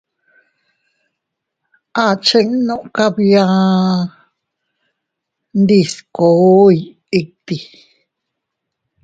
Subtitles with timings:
[2.05, 3.45] Achinnu kabia
[5.61, 6.77] ndiskoy
[7.19, 7.57] itti.